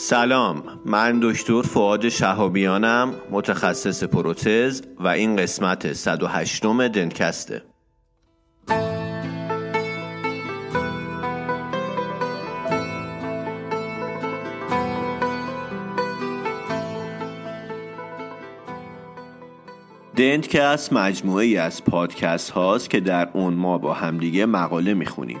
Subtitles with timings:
[0.00, 7.62] سلام من دکتر فعاد شهابیانم متخصص پروتز و این قسمت 108 دنکسته.
[20.16, 25.40] دنتکست مجموعه ای از پادکست هاست که در اون ما با همدیگه مقاله می‌خونیم.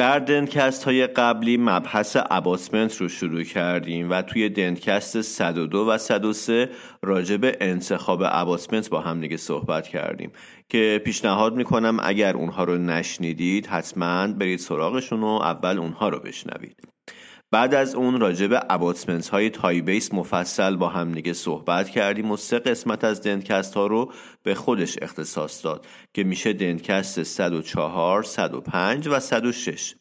[0.00, 6.70] در دنکست های قبلی مبحث اباسمنت رو شروع کردیم و توی دنکست 102 و 103
[7.02, 10.32] راجع به انتخاب اباسمنت با هم دیگه صحبت کردیم
[10.68, 16.76] که پیشنهاد می‌کنم اگر اونها رو نشنیدید حتما برید سراغشون و اول اونها رو بشنوید.
[17.52, 22.30] بعد از اون راجع به اباتمنت های تای بیس مفصل با هم دیگه صحبت کردیم
[22.30, 24.12] و سه قسمت از دنکست ها رو
[24.42, 29.94] به خودش اختصاص داد که میشه دنکست 104, 105 و 106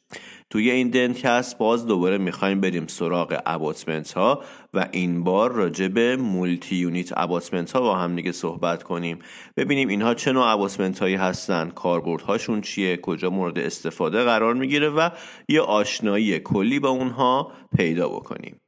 [0.50, 6.16] توی این دنکست باز دوباره می‌خوایم بریم سراغ اباتمنت ها و این بار راجع به
[6.16, 9.20] مولتی یونیت اباتمنت ها با هم دیگه صحبت کنیم.
[9.58, 11.72] ببینیم اینها چه نوع اباتمنت هایی هستن
[12.28, 15.10] هاشون چیه کجا مورد استفاده قرار می‌گیره و
[15.50, 18.62] یه آشنایی کلی با اونها پیدا بکنیم.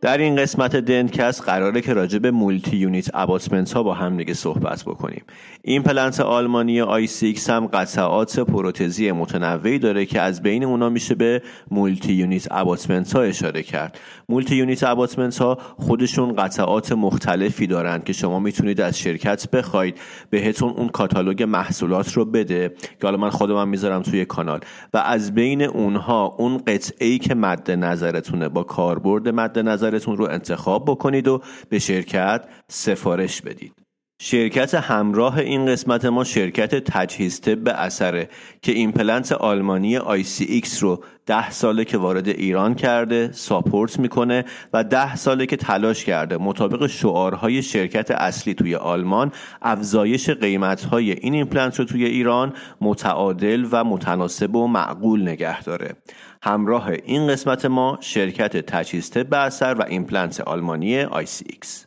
[0.00, 4.34] در این قسمت دنت‌کست قراره که راجع به multi unit abutment ها با هم دیگه
[4.34, 5.24] صحبت بکنیم.
[5.62, 12.12] ایمپلنت آلمانی ICX هم قطعات پروتزی متنوعی داره که از بین اونا میشه به multi
[12.12, 13.98] unit abutment ها اشاره کرد.
[14.28, 19.98] multi unit abutment ها خودشون قطعات مختلفی دارند که شما می‌تونید از شرکت بخواید.
[20.30, 24.60] بهتون اون کاتالوگ محصولات رو بده که حالا من خودم می‌ذارم توی کانال.
[24.94, 29.85] و از بین اونها اون قطعه ای که مد نظرتونه با کاربرد مد نظر
[30.16, 33.85] رو انتخاب بکنید و به شرکت سفارش بدید.
[34.18, 38.28] شرکت همراه این قسمت ما شرکت تجهیز طب اثره
[38.62, 45.16] که ایمپلنت آلمانی ICX رو ده ساله که وارد ایران کرده support می‌کنه و ده
[45.16, 49.32] ساله که تلاش کرده مطابق شعارهای شرکت اصلی توی آلمان
[49.62, 55.96] افزایش قیمتهای این ایمپلنت رو توی ایران متعادل و متناسب و معقول نگه داره.
[56.42, 61.86] همراه این قسمت ما شرکت تجهیز طب اثر و ایمپلنت آلمانی ICX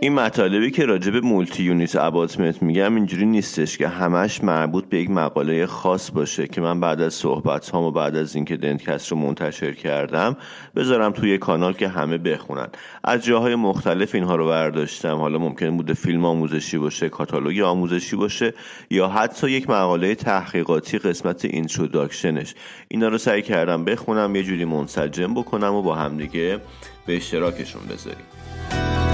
[0.00, 4.98] این مطالبی که راجع به multi unit abutment میگم اینجوری نیستش که همش مربوط به
[4.98, 9.08] یک مقاله خاص باشه که من بعد از صحبت هم و بعد از اینکه دنتکست
[9.08, 10.36] رو منتشر کردم
[10.76, 12.68] بذارم توی کانال که همه بخونن.
[13.04, 15.16] از جاهای مختلف اینها رو برداشتم.
[15.16, 18.54] حالا ممکن بوده فیلم آموزشی باشه کاتالوگ آموزشی باشه
[18.90, 22.54] یا حتی یک مقاله تحقیقاتی قسمت اینتروداکشنش
[22.88, 26.58] اینا رو سعی کردم بخونم یه جوری منسجم بکنم و با همدیگه
[27.06, 29.07] به اشتراکشون بذاریم.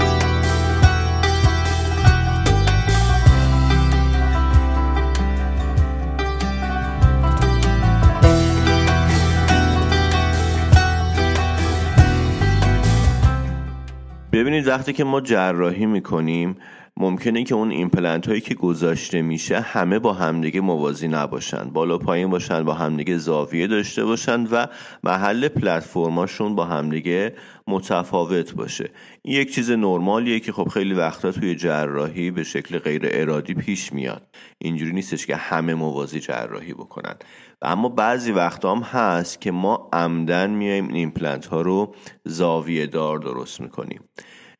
[14.35, 16.57] ببینید وقتی که ما جراحی می‌کنیم
[16.99, 21.63] ممکنه که اون ایمپلنت هایی که گذاشته میشه همه با همدیگه موازی نباشن.
[21.63, 24.67] بالا پایین باشن با همدیگه زاویه داشته باشن و
[25.03, 27.35] محل پلتفرماشون با همدیگه
[27.67, 28.89] متفاوت باشه.
[29.21, 33.93] این یک چیز نرمالیه که خب خیلی وقتا توی جراحی به شکل غیر ارادی پیش
[33.93, 34.27] میاد.
[34.57, 37.15] اینجوری نیستش که همه موازی جراحی بکنن.
[37.61, 43.19] اما بعضی وقتا هم هست که ما عمدن میایم این ایمپلنت ها رو زاویه دار
[43.19, 43.99] درست می‌کنیم.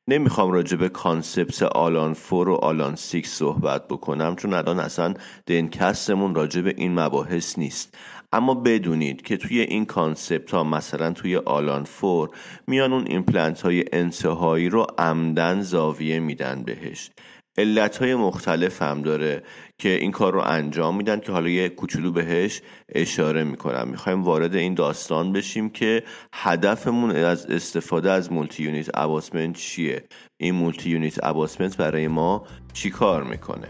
[0.08, 4.80] نمی‌خوام راجع به concept all on four و all on six صحبت بکنم چون الان
[4.80, 5.14] اصلا
[5.46, 7.98] دنتکستمون راجع به این مباحث نیست.
[8.32, 12.30] اما بدونید که توی این concept ها مثلا توی all on four
[12.68, 17.12] میان اون ایمپلنت های انتهایی رو عمدن زاویه میدن بهش.
[17.58, 19.44] علت های مختلف هم داره.
[19.78, 23.88] که این کار رو انجام میدن که حالا یه کوچولو بهش اشاره می‌کنم.
[23.88, 30.04] می‌خوایم وارد این داستان بشیم که هدفمون از استفاده از multi unit abutment چیه؟
[30.38, 33.68] این multi unit abutment برای ما چی کار می‌کنه؟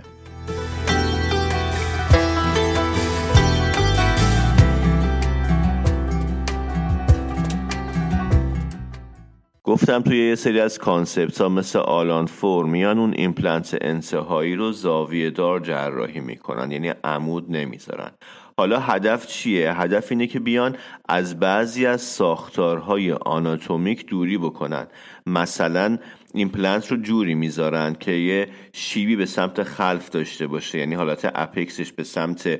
[9.65, 14.55] گفتم توی یه سری از concept ها مثل all on four میان اون ایمپلنت انتهایی
[14.55, 18.11] رو زاویه دار جراحی می‌کنن یعنی عمود نمی‌ذارن
[18.57, 20.75] حالا هدف چیه؟ هدف اینه که بیان
[21.09, 24.87] از بعضی از ساختارهای آناتومیک دوری بکنن
[25.25, 25.97] مثلا
[26.33, 31.72] ایمپلنت رو جوری می‌ذارن که یه شیبی به سمت خلف داشته باشه یعنی حالت apex
[31.72, 32.59] ش به سمت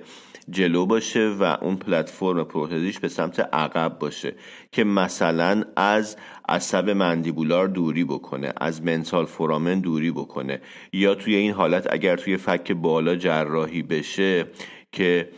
[0.50, 4.36] جلو باشه و اون پلتفرم پروتزیش به سمت عقب باشه
[4.71, 6.18] که مثلا از
[6.50, 10.62] عصب مندیبولار دوری بکنه از mental foramen دوری بکنه.
[10.94, 14.45] یا توی این حالت اگر توی فک بالا جراحی بشه
[14.92, 15.30] که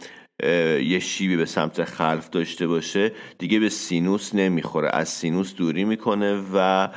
[0.83, 4.89] یه شیبی به سمت خلف داشته باشه دیگه به سینوس نمی‌خوره.
[4.94, 6.89] از سینوس دوری می‌کنه و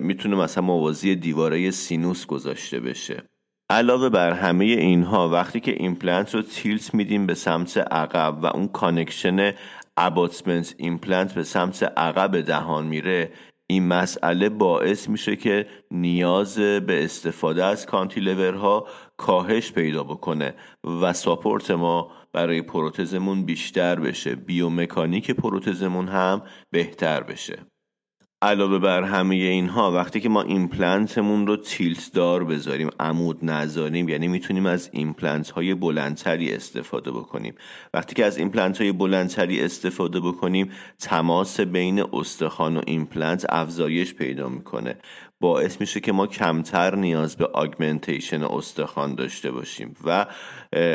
[0.00, 3.22] می‌تونه مثلا موازی دیواره سینوس گذاشته بشه.
[3.70, 8.68] علاوه بر همه اینها وقتی که ایمپلنت رو tilt میدیم به سمت عقب و اون
[8.68, 9.52] connection
[9.96, 13.32] abutment ایمپلنت به سمت عقب دهان میره
[13.66, 20.54] این مسئله باعث میشه که نیاز به استفاده از cantilever ها کاهش پیدا بکنه
[21.02, 24.34] و support ما برای پروتزمون بیشتر بشه.
[24.34, 27.58] بیومکانیک پروتزمون هم بهتر بشه.
[28.44, 34.28] علاوه بر همه اینها وقتی که ما ایمپلنتمون رو tilt دار بذاریم عمود نذاریم یعنی
[34.28, 37.54] می‌تونیم از ایمپلنت های بلندتری استفاده بکنیم.
[37.94, 44.48] وقتی که از ایمپلنت های بلندتری استفاده بکنیم تماس بین استخوان و ایمپلنت افزایش پیدا
[44.48, 44.96] می‌کنه.
[45.40, 50.26] باعث میشه که ما کمتر نیاز به augmentation استخوان داشته باشیم و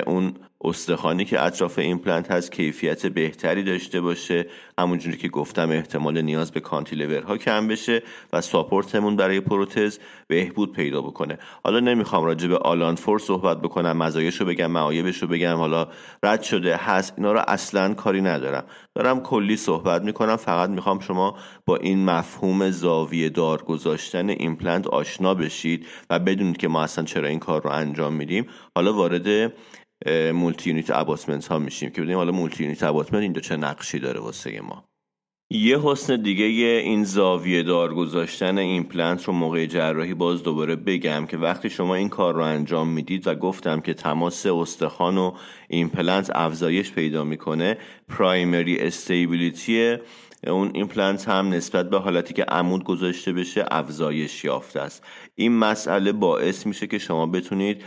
[0.08, 4.46] اون استخوانی که اطراف ایمپلنت هست کیفیت بهتری داشته باشه.
[4.80, 8.04] همونجوری که گفتم احتمال نیاز به cantilever ها کم بشه
[8.34, 11.38] و support مون برای پروتز بهبود پیدا بکنه.
[11.64, 15.88] حالا نمی‌خوام راجع به all on four صحبت بکنم مزایاشو بگم معایبشو بگم حالا
[16.24, 18.64] رد شده هست اینا رو اصلا کاری ندارم.
[18.96, 20.36] دارم کلی صحبت می‌کنم.
[20.36, 26.68] فقط می‌خوام شما با این مفهوم زاویه دار گذاشتن ایمپلنت آشنا بشید و بدونید که
[26.68, 28.46] ما اصلا چرا این کار رو انجام میدیم.
[28.76, 29.54] حالا وارد
[30.34, 30.92] multi unit
[31.48, 32.84] ها میشیم که بدونیم حالا multi unit
[33.24, 34.89] اینجا چه نقشی داره واسه ما.
[35.52, 41.38] یه حسن دیگه این زاویه دار گذاشتن ایمپلنت رو موقع جراحی باز دوباره بگم که
[41.38, 45.32] وقتی شما این کار رو انجام می‌دید و گفتم که تماس استخوان و
[45.68, 47.78] ایمپلنت افزایش پیدا می‌کنه
[48.10, 49.98] primary stability
[50.48, 55.04] اون ایمپلنت هم نسبت به حالتی که عمود گذاشته بشه افزایش یافته است.
[55.40, 57.84] این مسئله باعث میشه که شما بتونید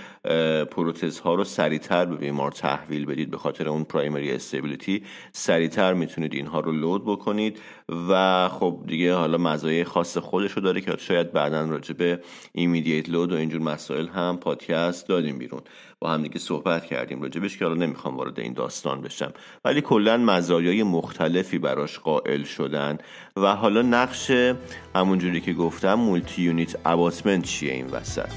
[0.70, 5.02] پروتزها رو سریعتر به بیمار تحویل بدید به خاطر اون primary stability.
[5.32, 7.58] سریعتر می‌تونید اینها رو load بکنید
[8.08, 12.20] و خب دیگه حالا مزایای خاص خودش رو داره که شاید بعدا راجع به
[12.52, 15.60] immediate load و اینجور مسائل هم پادکست دادیم بیرون.
[16.00, 19.32] با هم دیگه صحبت کردیم راجبش که حالا نمی‌خوام وارد این داستان بشم.
[19.64, 22.98] ولی کلا مزایای مختلفی براش قائل شدن
[23.36, 24.32] و حالا نقش
[24.94, 28.28] همونجوری که گفتم مولتی یونیت اباتمنت چیه این وسط؟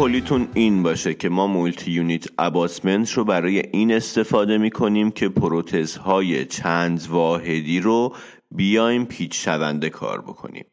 [0.00, 6.44] کلیتمون این باشه که ما multi unit abutment رو برای این استفاده می‌کنیم که پروتزهای
[6.44, 8.16] چند واحدی رو
[8.50, 10.64] بیایم پیچ شونده کار بکنیم.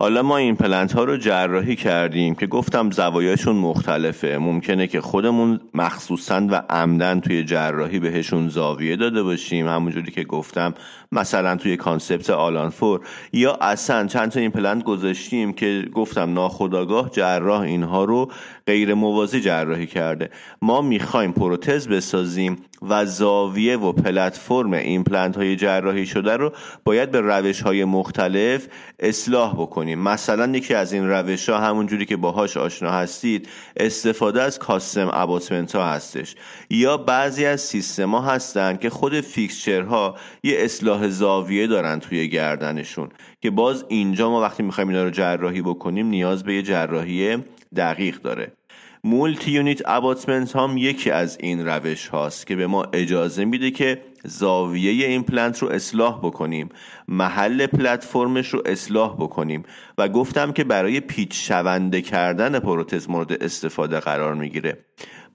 [0.00, 4.38] حالا ما ایمپلنت ها رو جراحی کردیم که گفتم زوایاشون مختلفه.
[4.38, 9.68] ممکنه که خودمون مخصوصا و عمدن توی جراحی بهشون زاویه داده باشیم.
[9.68, 10.74] همونجوری که گفتم
[11.12, 13.00] مثلا توی concept all on four
[13.32, 18.30] یا اصلا چند تا ایمپلنت گذاشتیم که گفتم ناخداگاه جراح اینها رو
[18.66, 20.30] غیر موازی جراحی کرده.
[20.62, 26.52] ما می‌خوایم پروتز بسازیم و زاویه و پلتفرم ایمپلنت های جراحی شده رو
[26.84, 28.66] باید به روش های مختلف
[28.98, 29.87] اصلاح بکنیم.
[29.94, 35.74] مثلا یکی از این روش ها همونجوری که باهاش آشنا هستید استفاده از custom abutment
[35.74, 36.34] ها هستش.
[36.70, 42.28] یا بعضی از سیستم ها هستن که خود fixture ها یه اصلاح زاویه دارن توی
[42.28, 43.08] گردنشون
[43.40, 47.36] که باز اینجا ما وقتی می‌خوایم اینا رو جراحی بکنیم نیاز به یه جراحی
[47.76, 48.57] دقیق داره.
[49.04, 54.02] multi unit abutment هم یکی از این روش هاست که به ما اجازه میده که
[54.24, 56.68] زاویه ایمپلنت رو اصلاح بکنیم
[57.08, 59.62] محل پلتفرمش رو اصلاح بکنیم
[59.98, 64.84] و گفتم که برای پیچ شونده کردن پروتز مورد استفاده قرار می‌گیره.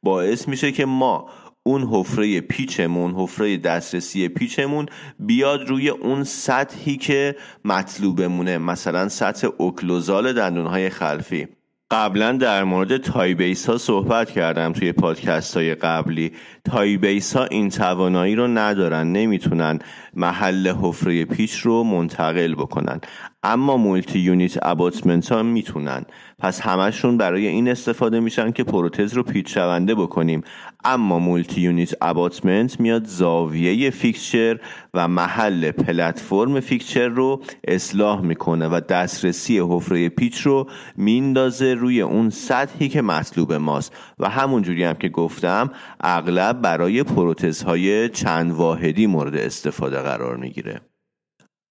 [0.04, 1.30] باعث میشه که ما
[1.64, 4.86] اون حفره پیچمون حفره دسترسی پیچمون
[5.20, 11.48] بیاد روی اون سطحی که مطلوبمونه مثلا سطح occlusal دندونهای خلفی.
[11.94, 16.32] قبلا در مورد Ti-base ها صحبت کردم توی پادکست های قبلی.
[16.66, 19.80] Ti-base ها این توانایی رو ندارن نمی‌تونن
[20.16, 23.00] محل حفره پیچ رو منتقل بکنن.
[23.44, 26.06] اما multi unit abutment ها می‌تونن.
[26.40, 30.42] پس همشون برای این استفاده میشن که پروتز رو پیچ شونده بکنیم.
[30.86, 34.60] اما multi unit abutment میاد زاویه fixture
[34.94, 42.30] و محل پلتفرم fixture رو اصلاح می‌کنه و دسترسی حفره پیچ رو میندازه روی اون
[42.30, 43.96] سطحی که مطلوب ماست.
[44.20, 45.70] و همونجوری هم که گفتم
[46.02, 50.82] اغلب برای پروتزهای چند واحدی مورد استفاده قرار می‌گیره.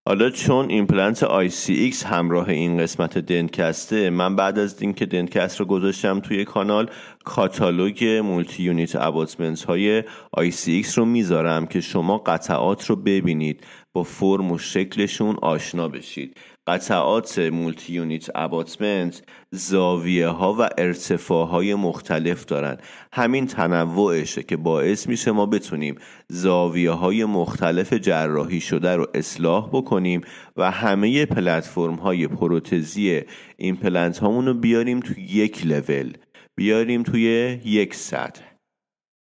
[0.09, 6.21] حالا چون ایمپلنت ICX همراه این قسمت دنکسته من بعد از اینکه دنکست رو گذاشتم
[6.21, 6.91] توی کانال
[7.25, 10.03] کاتالوگ multi unit abutment های
[10.37, 16.37] ICX رو می‌ذارم که شما قطعات رو ببینید با فرم و شکلشون آشنا بشید.
[16.66, 22.78] قطعات multi unit abutment زاویه ها و ارتفاع های مختلف دارن
[23.12, 25.95] همین تنوعشه که باعث میشه ما بتونیم
[26.28, 30.21] زاویه های مختلف جراحی شده رو اصلاح بکنیم
[30.57, 33.23] و همه پلتفرم های پروتزی
[33.57, 36.12] ایمپلنت هامون رو بیاریم توی یک لول.
[36.57, 38.42] بیاریم توی یک سطح.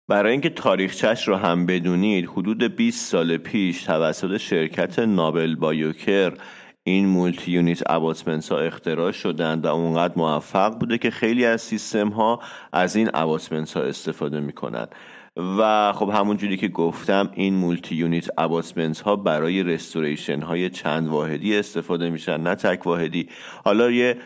[0.09, 6.33] برای اینکه تاریخچش رو هم بدونید حدود 20 سال پیش توسط شرکت Nobel Biocare
[6.89, 12.09] این multi unit abutment ها اختراع شدند و اونقدر موفق بوده که خیلی از سیستم
[12.09, 12.41] ها
[12.73, 14.87] از این abutment ها استفاده می‌کنن.
[15.59, 21.09] و خب همون جوری که گفتم این multi unit abutment ها برای restoration های چند
[21.09, 23.29] واحدی استفاده میشن نه تک واحدی.
[23.65, 24.17] حالا یه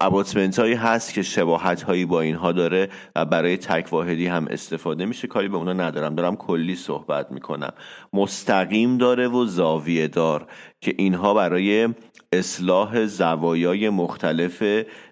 [0.00, 5.06] اباتمنت هایی هست که شباهت هایی با اینها داره و برای تک واحدی هم استفاده
[5.06, 5.28] میشه.
[5.28, 6.14] کاری به اونا ندارم.
[6.14, 7.72] دارم کلی صحبت می‌کنم.
[8.12, 10.46] مستقیم داره و زاویه دار
[10.80, 11.88] که اینها برای
[12.32, 14.62] اصلاح زوایای مختلف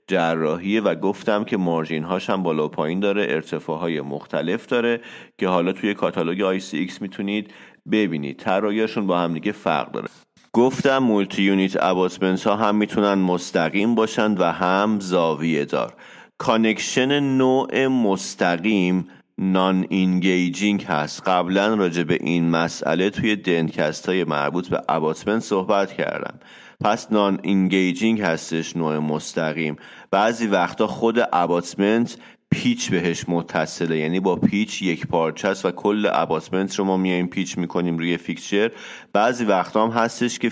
[0.07, 5.01] جراحی و گفتم که مارجین هاش هم بالا و پایین داره ارتفاع های مختلف داره
[5.39, 7.55] که حالا توی کاتالوگ ICX می‌تونید
[7.93, 8.37] ببینید.
[8.39, 10.09] طراحیشون با هم دیگه فرق داره.
[10.55, 15.95] گفتم multi unit abutment ها هم می‌تونن مستقیم باشند و هم زاویه دار.
[16.39, 21.29] connection نوع مستقیم non-engaging هست.
[21.29, 26.39] قبلا راجع به این مسئله توی دنکست های مربوط به abutment صحبت کردم.
[26.85, 29.77] پس non-engaging هستش نوع مستقیم.
[30.11, 32.17] بعضی وقتا خود abutment
[32.53, 33.99] پیچ بهش متصله.
[33.99, 38.71] یعنی با پیچ یک پارچه و کل abutment رو ما میایم پیچ می‌کنیم روی fixture
[39.13, 40.49] بعضی وقتا هم هستش که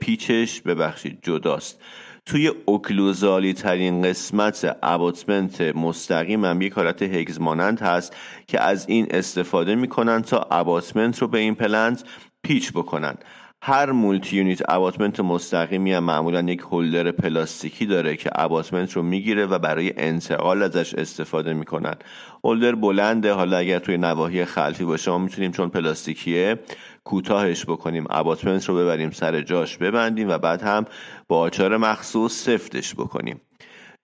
[0.00, 1.80] پیچش ببخشید جداست.
[2.26, 8.88] توی occlusal ی ترین قسمت abutment مستقیم هم یک حالت hex مانند هست که از
[8.88, 12.04] این استفاده می‌کنن تا abutment رو به ایمپلنت
[12.42, 13.14] پیچ بکنن.
[13.62, 19.46] هر multi unit abutment مستقیمی هم معمولا یک holder پلاستیکی داره که abutment رو می‌گیره
[19.46, 21.94] و برای انتقال ازش استفاده می‌کنن.
[22.44, 23.32] holder بلنده.
[23.32, 26.58] حالا اگر توی نواحی خلفی باشه ما می‌تونیم چون پلاستیکیه
[27.04, 30.84] کوتاهش بکنیم اباتمنت رو ببریم سر جاش ببندیم و بعد هم
[31.28, 33.40] با آچار مخصوص سفتش بکنیم.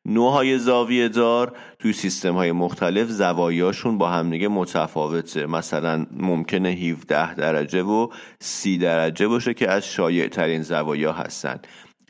[0.06, 5.46] نوعهای زاویه دار توی سیستم های مختلف زوایاشون با همدیگه متفاوته.
[5.46, 8.08] مثلا ممکنه 17 درجه و
[8.38, 11.60] 30 درجه باشه که از شایع ترین زوایا هستن.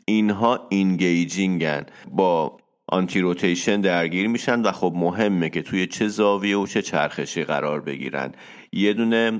[0.05, 2.57] اینها اینگیجینگن با
[2.89, 7.81] آنتی روتیشن درگیر میشن و خب مهمه که توی چه زاویه و چه چرخشی قرار
[7.81, 8.31] بگیرن.
[8.73, 9.31] یه دونه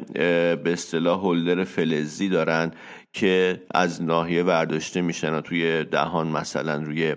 [0.55, 2.71] به اصطلاح هولدر فلزی دارن
[3.13, 7.15] که از ناحیه برداشته میشن و توی دهان مثلا روی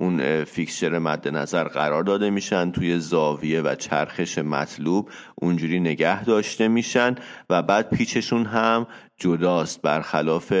[0.00, 6.68] اون فیکسچر مد نظر قرار داده میشن توی زاویه و چرخش مطلوب اونجوری نگه داشته
[6.68, 7.14] میشن
[7.50, 8.86] و بعد پیچشون هم
[9.20, 10.52] جداست برخلاف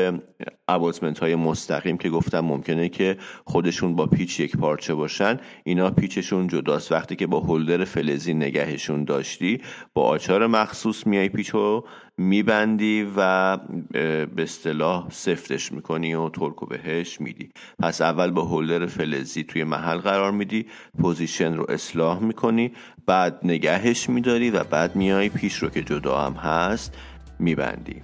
[0.68, 6.46] اباتمنت های مستقیم که گفتم ممکنه که خودشون با پیچ یک پارچه باشن اینا پیچشون
[6.46, 6.92] جداست.
[6.92, 9.60] وقتی که با هولدر فلزی نگهشون داشتی
[9.94, 11.86] با آچار مخصوص میای پیچ رو
[12.18, 13.56] میبندی و
[13.90, 17.50] به اصطلاح سفتش می‌کنی و torque و بهش میدی.
[17.78, 20.66] پس اول با holder فلزی توی محل قرار میدی
[20.98, 22.72] position رو اصلاح می‌کنی
[23.06, 26.94] بعد نگهش میداری و بعد میای پیچش رو که جدا هم هست
[27.38, 28.02] میبندی.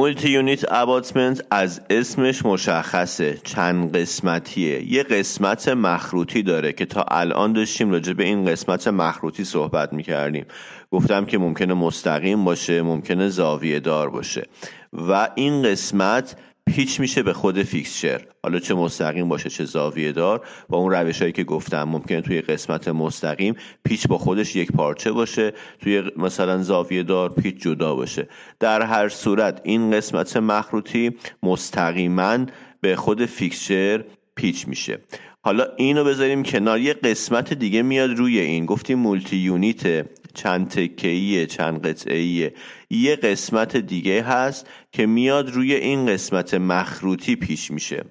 [0.00, 3.38] multi unit abutment از اسمش مشخصه.
[3.44, 4.92] چند قسمتیه.
[4.92, 10.44] یه قسمت مخروطی داره که تا الان داشتیم راجع به این قسمت مخروطی صحبت می‌کردیم.
[10.90, 14.46] گفتم که ممکنه مستقیم باشه ممکنه زاویه دار باشه.
[14.92, 16.36] و این قسمت
[16.70, 18.20] پیچ میشه به خود fixture.
[18.42, 22.40] حالا چه مستقیم باشه چه زاویه دار با اون روش هایی که گفتم ممکنه توی
[22.40, 28.28] قسمت مستقیم پیچ با خودش یک پارچه باشه توی مثلا زاویه دار پیچ جدا باشه.
[28.60, 31.10] در هر صورت این قسمت مخروطی
[31.42, 32.38] مستقیما
[32.80, 34.04] به خود fixture
[34.34, 34.98] پیچ میشه.
[35.42, 36.80] حالا اینو بذاریم کنار.
[36.80, 38.66] یه قسمت دیگه میاد روی این.
[38.66, 40.06] گفتیم multi unit
[40.42, 42.52] چند تکهیه چند قطعه
[42.90, 48.04] یه قسمت دیگه هست که میاد روی این قسمت مخروطی پیچ میشه.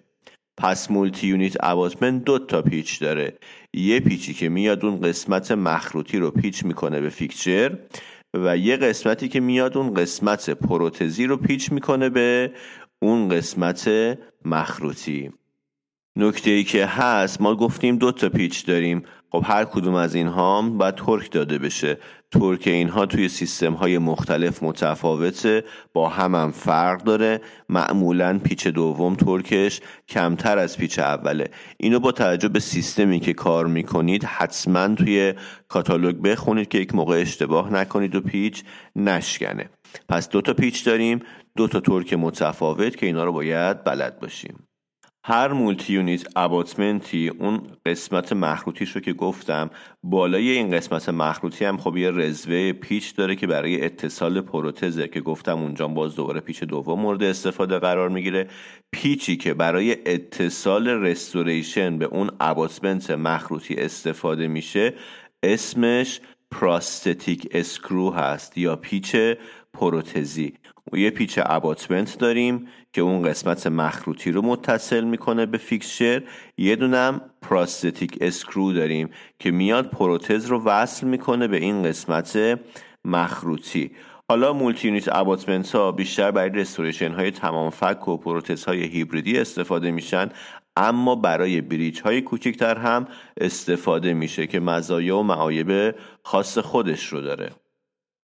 [0.58, 3.38] پس multi unit abutment دو تا پیچ داره.
[3.74, 7.78] یه پیچی که میاد اون قسمت مخروطی رو پیچ می‌کنه به fixture
[8.34, 12.52] و یه قسمتی که میاد اون قسمت پروتزی رو پیچ می‌کنه به
[13.02, 13.90] اون قسمت
[14.46, 15.32] مخروطی.
[16.18, 19.04] نکته ای که هست ما گفتیم دو تا پیچ داریم.
[19.32, 21.98] خب هر کدوم از اینها باید torque داده بشه.
[22.32, 27.42] torque اینها توی سیستم های مختلف متفاوته با هم هم فرق داره.
[27.70, 31.50] معمولا پیچ دوم torque ش کمتر از پیچ اوله.
[31.78, 35.34] اینو با توجه به سیستمی که کار می‌کنید حتما توی
[35.68, 38.64] کاتالوگ بخونید که یک موقع اشتباه نکنید و پیچ
[38.96, 39.70] نشکنه.
[40.10, 41.20] پس دو تا پیچ داریم
[41.56, 44.69] دو تا torque متفاوت که اینا رو باید بلد باشیم.
[45.24, 49.70] هر multi unit abutment ی اون قسمت مخروطیش رو که گفتم
[50.04, 55.22] بالای این قسمت مخروطی هم خب یه رزوه پیچ داره که برای اتصال پروتزه که
[55.22, 58.48] گفتم اونجا باز دوباره پیچ دوم مورد استفاده قرار می‌گیره.
[58.92, 64.94] پیچی که برای اتصال restoration به اون abutment مخروطی استفاده میشه
[65.44, 66.22] اسمش
[66.52, 69.16] prosthetic screw هست یا پیچ
[69.74, 70.54] پروتزی.
[70.94, 76.22] و یه پیچ abutment داریم که اون قسمت مخروطی رو متصل می‌کنه به fixture.
[76.58, 82.60] یه دونم prosthetic screw داریم که میاد پروتز رو وصل می‌کنه به این قسمت
[83.06, 83.92] مخروطی.
[84.30, 89.38] حالا multi unit abutment ها بیشتر برای restoration های تمام فک و پروتز های هیبریدی
[89.38, 90.30] استفاده میشن
[90.76, 93.08] اما برای bridge های کوچکتر هم
[93.42, 97.50] استفاده میشه که مزایا و معایب خاص خودش رو داره.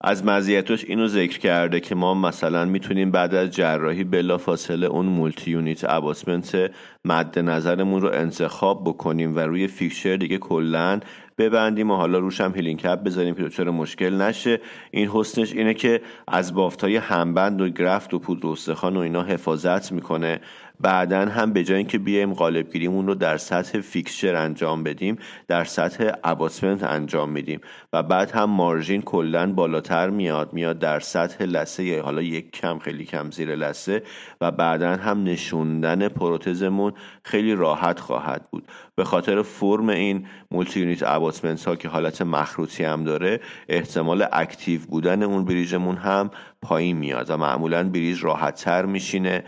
[0.02, 5.06] از مزیتش اینو ذکر کرده که ما مثلا می‌تونیم بعد از جراحی بلا فاصله اون
[5.06, 6.72] multi unit abutment
[7.06, 11.00] مد نظرمون رو انتخاب بکنیم و روی fixture دیگه کلا
[11.38, 14.62] ببندیم و حالا روش هم healing cap بذاریم که دچار مشکل نشه.
[14.92, 18.48] این حسنش اینه که از بافتای همبند و graft و پودر
[18.84, 20.40] و اینا حفاظت می‌کنه.
[20.80, 25.64] بعدا هم به جای اینکه بیایم قالب گیریمون رو در سطح fixture انجام بدیم در
[25.64, 27.62] سطح abutment انجام میدیم
[27.94, 33.06] و بعد هم margin کلا بالاتر میاد میاد در سطح لثه حالا یک کم خیلی
[33.06, 34.04] کم زیر لثه
[34.42, 38.68] و بعدا هم نشوندن پروتزمون خیلی راحت خواهد بود.
[38.96, 44.82] به خاطر فرم این multi unit abutment ها که حالت مخروطی هم داره احتمال active
[44.82, 46.32] بودن اون bridge مون هم
[46.66, 49.44] پایین میاد و معمولا bridge راحت تر میشینه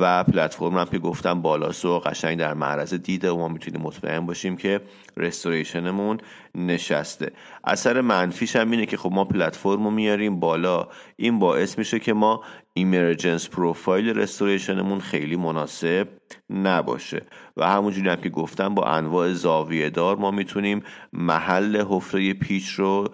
[0.00, 4.26] و پلتفرم هم که گفتم بالاست و قشنگ در معرض دیده و ما می‌تونیم مطمئن
[4.26, 4.80] باشیم که
[5.16, 6.18] restoration مون
[6.54, 7.32] نشسته.
[7.64, 10.88] اثر منفیش هم اینه که خب ما پلتفرم رو میاریم بالا.
[11.16, 12.42] این باعث میشه که ما
[12.74, 16.08] emergence profile restoration مون خیلی مناسب
[16.50, 17.22] نباشه.
[17.56, 23.08] و همونجوری هم که گفتم با انواع زاویه دار ما می‌تونیم محل حفره پیچ رو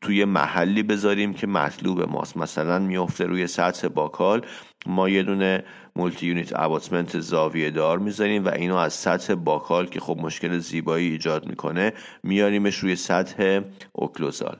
[0.00, 2.36] توی محلی بذاریم که مطلوب ماست.
[2.36, 4.46] مثلا میفته روی سطح buccal
[4.86, 5.64] ما یه دونه
[5.96, 11.10] multi unit abutment زاویه دار می‌ذاریم و اینو از سطح buccal که خب مشکل زیبایی
[11.10, 11.92] ایجاد می‌کنه
[12.22, 13.60] میاریمش روی سطح
[13.92, 14.56] occlusal.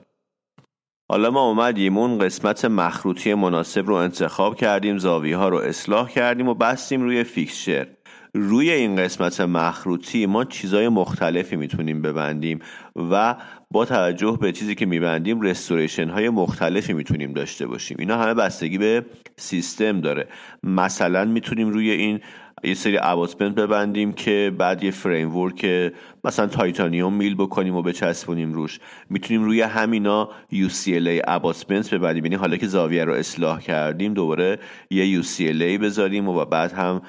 [1.11, 6.47] حالا ما اومدیم اون قسمت مخروطی مناسب رو انتخاب کردیم زاویه ها رو اصلاح کردیم
[6.47, 7.87] و بستیم روی فیکسچر
[8.35, 12.59] روی این قسمت مخروطی ما چیزای مختلفی می‌تونیم ببندیم.
[12.95, 13.35] و
[13.71, 17.97] با توجه به چیزی که میبندیم رستوریشن های مختلفی می‌تونیم داشته باشیم.
[17.99, 19.05] اینا همه بستگی به
[19.37, 20.27] سیستم داره.
[20.63, 22.19] مثلا می‌تونیم روی این
[22.63, 28.53] یه سری اباتمنت ببندیم که بعد یه فریم ورک مثلا تایتانیوم mill بکنیم و بچسبونیم
[28.53, 28.79] روش.
[29.09, 32.25] می‌تونیم روی همینا UCLA abutment ببندیم.
[32.25, 37.01] یعنی حالا که زاویه رو اصلاح کردیم دوباره یه UCLA بذاریم و بعد هم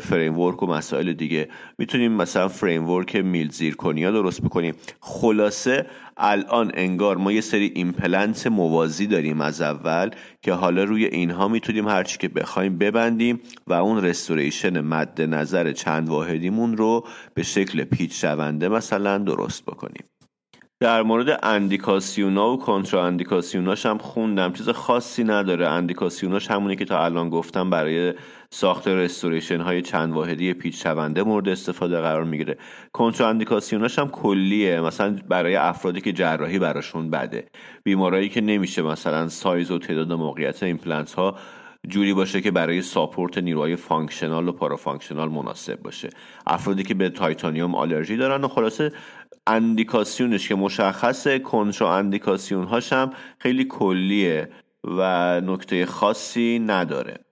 [0.00, 1.48] framework و مسائل دیگه.
[1.78, 4.74] می‌تونیم مثلا framework mill zirconia درست بکنیم.
[5.04, 5.86] خلاصه
[6.16, 10.10] الان انگار ما یه سری ایمپلنت موازی داریم از اول
[10.42, 16.08] که حالا روی اینها می‌تونیم هرچی که بخوایم ببندیم و اون restoration مد نظر چند
[16.08, 20.11] واحدیمون رو به شکل پیچ شونده مثلا درست بکنیم.
[20.82, 24.52] در مورد اندیکاسیونا و کنترا اندیکاسیوناش هم خوندم.
[24.52, 25.68] چیز خاصی نداره.
[25.68, 28.14] اندیکاسیوناش همونی که تا الان گفتم برای
[28.50, 32.58] ساخت restoration های چند واحدی پیچ شونده مورد استفاده قرار می‌گیره.
[32.92, 34.80] کنترا اندیکاسیوناش هم کلیه.
[34.80, 37.44] مثلا برای افرادی که جراحی براشون بده.
[37.84, 41.36] بیمارایی که نمیشه مثلا سایز و تعداد موقعیت ایمپلنت ها
[41.88, 46.10] جوری باشه که برای support نیروهای functional و parafunctional مناسب باشه.
[46.46, 48.92] افرادی که به تایتانیوم آلرژی دارن و خلاصه
[49.46, 54.48] اندیکاسیونش که مشخصه کنترا اندیکاسیون هاش هم خیلی کلیه
[54.84, 57.31] و نکته خاصی نداره.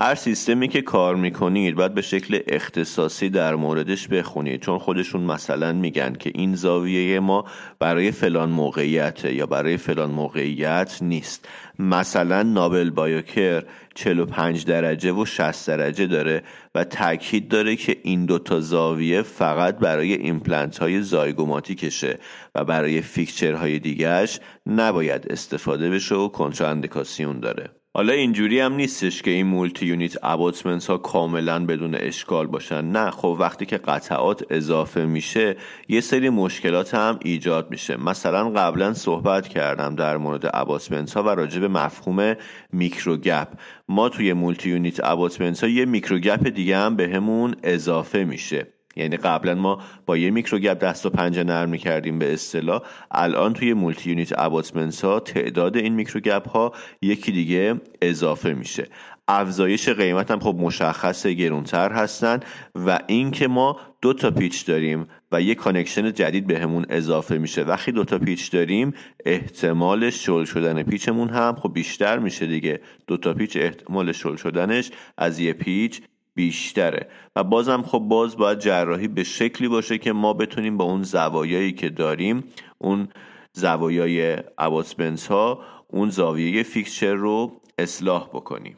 [0.00, 4.60] هر سیستمی که کار می‌کنید باید به شکل اختصاصی در موردش بخونید.
[4.60, 7.44] چون خودشون مثلا میگن که این زاویه ما
[7.78, 11.48] برای فلان موقعیت یا برای فلان موقعیت نیست.
[11.78, 13.62] مثلا Nobel Biocare
[13.94, 16.42] 45 درجه و 60 درجه داره
[16.74, 22.18] و تاکید داره که این دوتا زاویه فقط برای ایمپلنت های zygomatic شه
[22.54, 27.79] و برای fixture های دیگهش نباید استفاده بشه و کنتراندیکاسیون داره.
[27.94, 32.84] حالا اینجوری هم نیستش که این multi unit abutment ها کاملا بدون اشکال باشن.
[32.84, 35.56] نه خب وقتی که قطعات اضافه میشه
[35.88, 37.96] یه سری مشکلات هم ایجاد میشه.
[37.96, 42.34] مثلا قبلا صحبت کردم در مورد abutment ها و راجع به مفهوم
[42.72, 43.48] microgap
[43.88, 48.79] ما توی multi unit abutment ها یه microgap دیگه هم بهمون اضافه میشه.
[49.00, 52.82] یعنی قبلا ما با یه microgap دست و پنجه نرم می‌کردیم به اصطلاح.
[53.10, 58.86] الان توی multi unit abutment ها تعداد این microgap ها یکی دیگه اضافه میشه.
[59.28, 62.40] افزایش قیمت هم خب مشخص گرونتر هستن
[62.74, 67.62] و اینکه ما دو تا پیچ داریم و یه connection جدید بهمون به اضافه میشه.
[67.62, 72.80] وقتی دو تا پیچ داریم احتمال شل شدن پیچمون هم خب بیشتر میشه دیگه.
[73.06, 76.02] دو تا پیچ احتمال شل شدنش از یه پیچ
[76.40, 77.08] بیشتره.
[77.36, 81.72] و بازم خب باز باید جراحی به شکلی باشه که ما بتونیم با اون زوایایی
[81.72, 82.44] که داریم
[82.78, 83.08] اون
[83.52, 88.76] زوایای abutment ها اون زاویه fixture رو اصلاح بکنیم.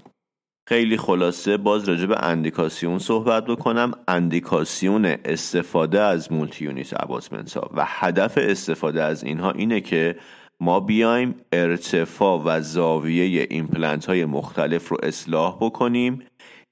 [0.68, 3.90] خیلی خلاصه باز راجع به اندیکاسیون صحبت بکنم.
[4.08, 10.16] اندیکاسیون استفاده از multi unit ها و هدف استفاده از اینها اینه که
[10.60, 16.22] ما بیایم ارتفاع و زاویه ایمپلنت های مختلف رو اصلاح بکنیم.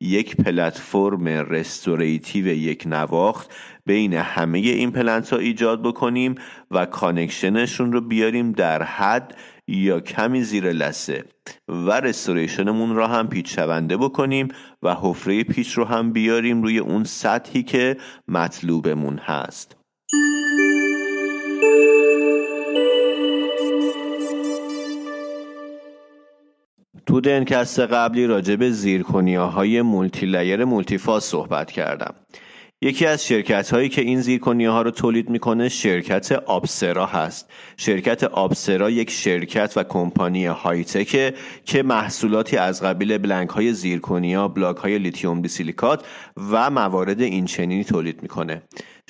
[0.01, 3.51] یک پلتفرم restorative یک نواخت
[3.87, 6.35] بین همه ایمپلنت ها ایجاد بکنیم
[6.71, 9.37] و connection شون رو بیاریم در حد
[9.69, 11.25] یا کمی زیر لثه
[11.69, 14.49] و restoration مون را هم پیچ شونده بکنیم
[14.83, 17.97] و حفره پیچ رو هم بیاریم روی اون سطحی که
[18.29, 19.80] مطلوبمون هست.
[27.07, 32.15] تو دنتکست قبلی راجع به زیرکنیاهای multi-layer multi-phase صحبت کردم.
[32.83, 37.51] یکی از شرکت هایی که این زیرکنیا ها رو تولید می‌کنه شرکت Upcera هست.
[37.77, 44.49] شرکت Upcera یک شرکت و کمپانی high-tech ه که محصولاتی از قبیل blank های زیرکنیا
[44.49, 46.05] block های lithium disilicate
[46.53, 48.63] و موارد اینچنینی تولید می‌کنه.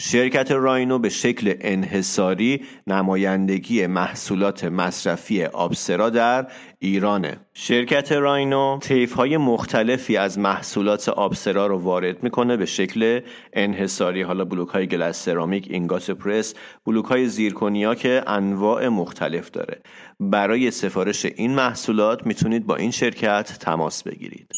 [0.03, 6.47] شرکت راینو به شکل انحصاری نمایندگی محصولات مصرفی Upcera در
[6.79, 7.41] ایرانه.
[7.55, 13.21] شرکت راینو طیف های مختلفی از محصولات Upcera رو وارد می‌کنه به شکل
[13.53, 14.23] انحصاری.
[14.23, 16.55] حالا بلوک های glass ceramic ingot press
[16.87, 19.81] بلوک های زیرکنیا که انواع مختلف داره.
[20.21, 24.53] برای سفارش این محصولات می‌تونید با این شرکت تماس بگیرید.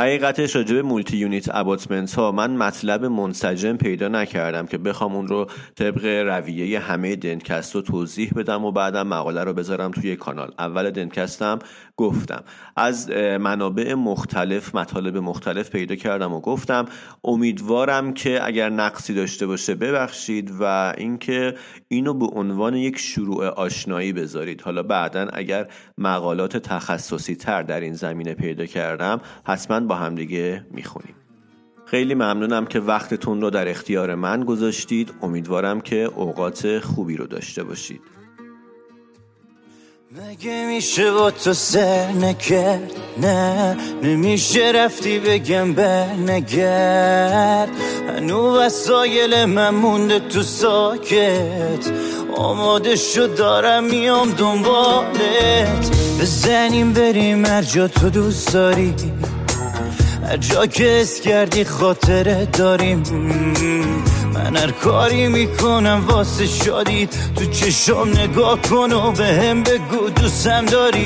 [0.00, 5.46] حقیقتش راجع به multi-unit abutment ها من مطلب منسجم پیدا نکردم که بخوام اون رو
[5.74, 10.52] طبق رویه همه دنکست رو توضیح بدم و بعدم مقاله رو بذارم توی کانال.
[10.58, 11.58] اول دنکستم
[11.96, 12.42] گفتم.
[12.76, 16.84] از منابع مختلف مطالب مختلف پیدا کردم و گفتم.
[17.24, 21.54] امیدوارم که اگر نقصی داشته باشه ببخشید و اینکه
[21.88, 24.60] اینو به عنوان یک شروع آشنایی بذارید.
[24.60, 31.14] حالا بعدا اگر مقالات تخصصی تر در این زمینه پیدا کردم حتما با همدیگه می‌خونیم.
[31.84, 35.10] خیلی ممنونم که وقتتون رو در اختیار من گذاشتید.
[35.22, 38.00] امیدوارم که اوقات خوبی رو داشته باشید.
[40.12, 47.68] مگه میشه با تو سر نکرد؟ نه نمیشه رفتی بگم بر نگرد
[48.08, 51.92] هنو وسایل من مونده تو ساکت.
[52.36, 55.90] آماده شد دارم میام دنبالت.
[56.20, 58.94] بزنیم بریم هر جا تو دوست داری.
[60.36, 63.02] جا که اس کردی خاطره داریم.
[64.34, 70.64] من هر کاری می‌کنم واسه شادید تو چشم نگاه کن و به هم بگو دوستم
[70.64, 71.00] داری.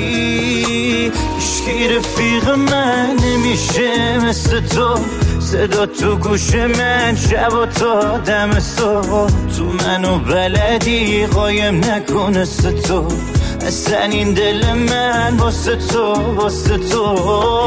[1.39, 4.99] هیچکی رفیق من نمیشه مثل تو.
[5.39, 8.51] صدا تو گوش من شب و تا دم
[9.57, 12.45] تو منو بلدی قایم نکنه
[12.87, 13.07] تو.
[13.67, 17.17] اصلا این دل من واسه تو واسه تو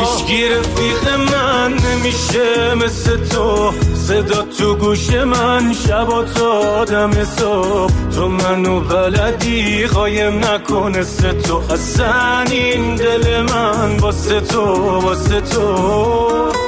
[0.01, 6.85] هیچگی رفیق من نمیشه مثل تو صدا تو گوش من شب و تا
[7.25, 11.05] صبح تو منو بلدی قایم نکنه
[11.45, 14.63] تو اصلا این دل من واسه تو
[15.01, 16.66] واسه تو